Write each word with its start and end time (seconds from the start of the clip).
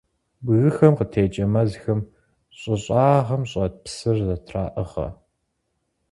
Бгыхэм 0.45 0.93
къытекӀэ 0.97 1.45
мэзхэм 1.53 1.99
щӀы 2.59 2.75
щӀагъым 2.83 3.43
щӀэт 3.49 3.73
псыр 3.83 4.17
зэтраӀыгъэ. 4.25 5.07